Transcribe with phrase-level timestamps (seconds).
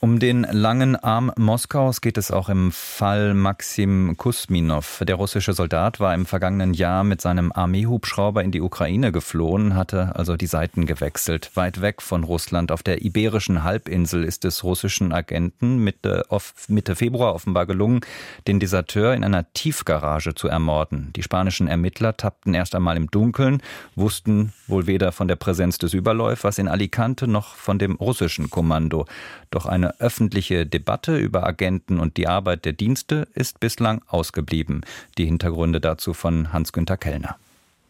[0.00, 5.02] Um den langen Arm Moskaus geht es auch im Fall Maxim Kusminov.
[5.06, 10.14] Der russische Soldat war im vergangenen Jahr mit seinem Armeehubschrauber in die Ukraine geflohen, hatte
[10.14, 11.52] also die Seiten gewechselt.
[11.54, 16.26] Weit weg von Russland auf der iberischen Halbinsel ist es russischen Agenten Mitte,
[16.68, 18.00] Mitte Februar offenbar gelungen,
[18.46, 21.12] den Deserteur in einer Tiefgarage zu ermorden.
[21.16, 23.62] Die spanischen Ermittler tappten erst einmal im Dunkeln,
[23.94, 29.06] wussten wohl weder von der Präsenz des Überläufers in Alicante noch von dem russischen Kommando.
[29.50, 34.82] Doch eine öffentliche Debatte über Agenten und die Arbeit der Dienste ist bislang ausgeblieben.
[35.18, 37.36] Die Hintergründe dazu von Hans-Günter Kellner.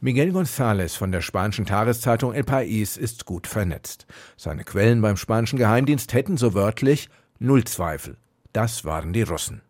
[0.00, 4.06] Miguel González von der spanischen Tageszeitung El País ist gut vernetzt.
[4.36, 8.16] Seine Quellen beim spanischen Geheimdienst hätten so wörtlich null Zweifel.
[8.52, 9.62] Das waren die Russen.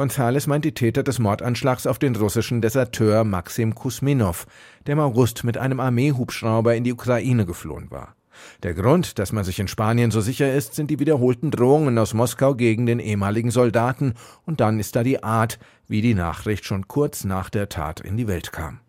[0.00, 4.46] González meint die Täter des Mordanschlags auf den russischen Deserteur Maxim Kusminov,
[4.86, 8.16] der im August mit einem Armeehubschrauber in die Ukraine geflohen war.
[8.62, 12.14] Der Grund, dass man sich in Spanien so sicher ist, sind die wiederholten Drohungen aus
[12.14, 14.14] Moskau gegen den ehemaligen Soldaten,
[14.46, 18.16] und dann ist da die Art, wie die Nachricht schon kurz nach der Tat in
[18.16, 18.80] die Welt kam.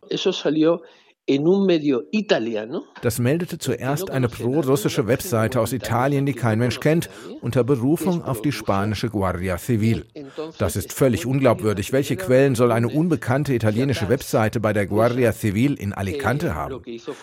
[3.02, 7.10] Das meldete zuerst eine pro-russische Webseite aus Italien, die kein Mensch kennt,
[7.42, 10.06] unter Berufung auf die spanische Guardia Civil.
[10.58, 11.94] Das ist völlig unglaubwürdig.
[11.94, 16.82] Welche Quellen soll eine unbekannte italienische Webseite bei der Guardia Civil in Alicante haben?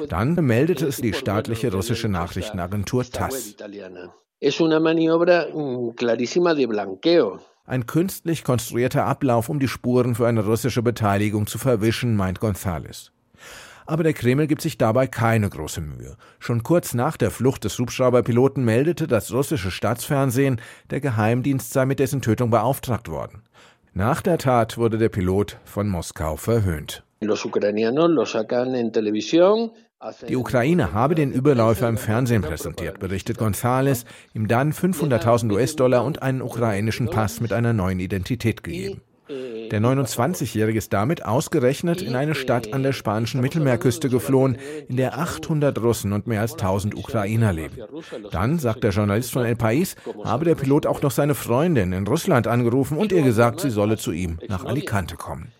[0.09, 3.57] Dann meldete es die staatliche russische Nachrichtenagentur TASS.
[7.67, 13.11] Ein künstlich konstruierter Ablauf, um die Spuren für eine russische Beteiligung zu verwischen, meint González.
[13.89, 16.19] Aber der Kreml gibt sich dabei keine große Mühe.
[16.41, 21.99] Schon kurz nach der Flucht des Hubschrauberpiloten meldete das russische Staatsfernsehen, der Geheimdienst sei mit
[21.99, 23.45] dessen Tötung beauftragt worden.
[23.95, 27.03] Nach der Tat wurde der Pilot von Moskau verhöhnt.
[30.29, 34.05] Die Ukraine habe den Überläufer im Fernsehen präsentiert, berichtet González,
[34.35, 39.01] ihm dann 500.000 US-Dollar und einen ukrainischen Pass mit einer neuen Identität gegeben.
[39.29, 44.57] Der 29-Jährige ist damit ausgerechnet in eine Stadt an der spanischen Mittelmeerküste geflohen,
[44.89, 47.77] in der 800 Russen und mehr als 1000 Ukrainer leben.
[48.31, 52.07] Dann, sagt der Journalist von El País, habe der Pilot auch noch seine Freundin in
[52.07, 55.53] Russland angerufen und ihr gesagt, sie solle zu ihm nach Alicante kommen.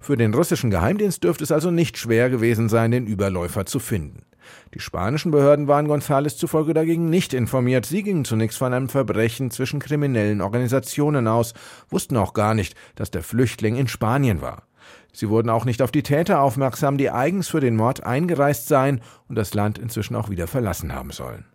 [0.00, 4.26] Für den russischen Geheimdienst dürfte es also nicht schwer gewesen sein, den Überläufer zu finden.
[4.74, 7.86] Die spanischen Behörden waren González zufolge dagegen nicht informiert.
[7.86, 11.54] Sie gingen zunächst von einem Verbrechen zwischen kriminellen Organisationen aus,
[11.88, 14.64] wussten auch gar nicht, dass der Flüchtling in Spanien war.
[15.12, 19.00] Sie wurden auch nicht auf die Täter aufmerksam, die eigens für den Mord eingereist seien
[19.28, 21.46] und das Land inzwischen auch wieder verlassen haben sollen.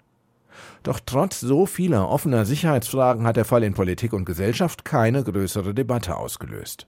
[0.84, 5.74] Doch trotz so vieler offener Sicherheitsfragen hat der Fall in Politik und Gesellschaft keine größere
[5.74, 6.88] Debatte ausgelöst.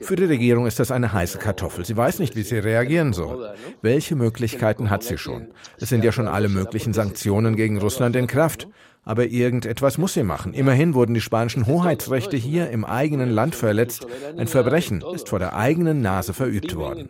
[0.00, 1.84] Für die Regierung ist das eine heiße Kartoffel.
[1.84, 3.54] Sie weiß nicht, wie sie reagieren soll.
[3.82, 5.48] Welche Möglichkeiten hat sie schon?
[5.78, 8.68] Es sind ja schon alle möglichen Sanktionen gegen Russland in Kraft.
[9.02, 10.52] Aber irgendetwas muss sie machen.
[10.52, 14.06] Immerhin wurden die spanischen Hoheitsrechte hier im eigenen Land verletzt.
[14.36, 17.08] Ein Verbrechen ist vor der eigenen Nase verübt worden.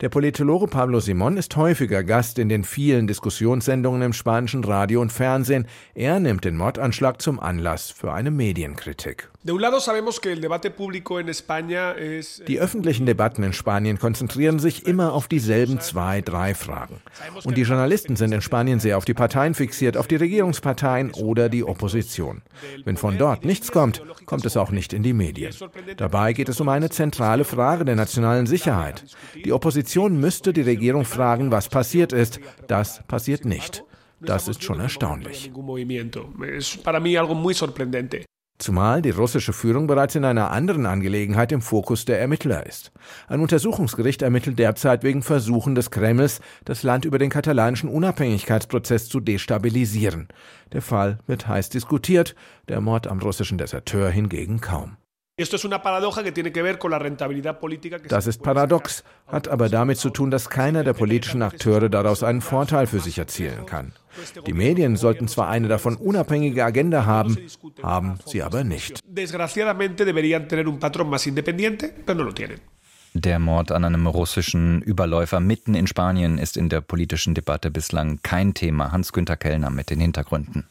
[0.00, 5.12] Der Politologe Pablo Simon ist häufiger Gast in den vielen Diskussionssendungen im spanischen Radio und
[5.12, 5.68] Fernsehen.
[5.94, 9.28] Er nimmt den Mordanschlag zum Anlass für eine Medienkritik.
[9.44, 9.52] Die
[12.58, 17.00] öffentlichen Debatten in Spanien konzentrieren sich immer auf dieselben zwei, drei Fragen.
[17.44, 21.48] Und die Journalisten sind in Spanien sehr auf die Parteien fixiert, auf die Regierungsparteien oder
[21.48, 22.42] die Opposition.
[22.84, 25.54] Wenn von dort nichts kommt, kommt es auch nicht in die Medien.
[25.98, 29.04] Dabei geht es um eine zentrale Frage der nationalen Sicherheit.
[29.44, 32.40] Die Opposition Opposition müsste die Regierung fragen, was passiert ist.
[32.68, 33.84] Das passiert nicht.
[34.18, 35.52] Das ist schon erstaunlich.
[38.58, 42.92] Zumal die russische Führung bereits in einer anderen Angelegenheit im Fokus der Ermittler ist.
[43.28, 49.20] Ein Untersuchungsgericht ermittelt derzeit wegen Versuchen des Kremls, das Land über den katalanischen Unabhängigkeitsprozess zu
[49.20, 50.28] destabilisieren.
[50.72, 52.34] Der Fall wird heiß diskutiert,
[52.68, 54.96] der Mord am russischen Deserteur hingegen kaum.
[58.08, 62.40] Das ist paradox, hat aber damit zu tun, dass keiner der politischen Akteure daraus einen
[62.40, 63.90] Vorteil für sich erzielen kann.
[64.46, 67.36] Die Medien sollten zwar eine davon unabhängige Agenda haben,
[67.82, 69.00] haben sie aber nicht.
[73.16, 78.20] Der Mord an einem russischen Überläufer mitten in Spanien ist in der politischen Debatte bislang
[78.22, 78.92] kein Thema.
[78.92, 80.68] Hans-Günter Kellner mit den Hintergründen.